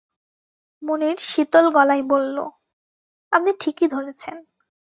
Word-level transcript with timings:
মুনির 0.83 1.17
শীতল 1.21 1.65
গলায় 1.73 2.03
বলল, 2.03 2.37
আপনি 3.31 3.51
ঠিকই 3.59 3.87
ধরেছেন। 3.87 4.35